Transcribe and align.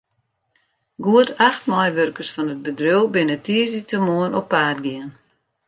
Goed 1.05 1.29
acht 1.47 1.63
meiwurkers 1.71 2.33
fan 2.35 2.51
it 2.53 2.63
bedriuw 2.65 3.05
binne 3.13 3.37
tiisdeitemoarn 3.45 4.37
op 4.39 4.47
paad 4.53 4.79
gien. 4.85 5.09